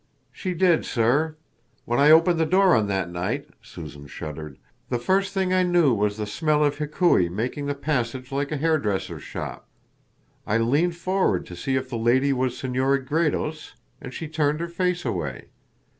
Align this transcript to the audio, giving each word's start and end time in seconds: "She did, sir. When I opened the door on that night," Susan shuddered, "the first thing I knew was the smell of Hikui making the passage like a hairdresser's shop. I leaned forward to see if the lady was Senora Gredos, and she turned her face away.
"She 0.31 0.55
did, 0.55 0.83
sir. 0.83 1.35
When 1.85 1.99
I 1.99 2.09
opened 2.09 2.39
the 2.39 2.45
door 2.47 2.73
on 2.75 2.87
that 2.87 3.11
night," 3.11 3.47
Susan 3.61 4.07
shuddered, 4.07 4.57
"the 4.89 4.97
first 4.97 5.31
thing 5.31 5.53
I 5.53 5.61
knew 5.61 5.93
was 5.93 6.17
the 6.17 6.25
smell 6.25 6.63
of 6.63 6.77
Hikui 6.79 7.29
making 7.29 7.67
the 7.67 7.75
passage 7.75 8.31
like 8.31 8.51
a 8.51 8.57
hairdresser's 8.57 9.21
shop. 9.21 9.67
I 10.47 10.57
leaned 10.57 10.95
forward 10.95 11.45
to 11.45 11.55
see 11.55 11.75
if 11.75 11.87
the 11.91 11.99
lady 11.99 12.33
was 12.33 12.57
Senora 12.57 12.99
Gredos, 12.99 13.75
and 14.01 14.11
she 14.11 14.27
turned 14.27 14.59
her 14.59 14.67
face 14.69 15.05
away. 15.05 15.49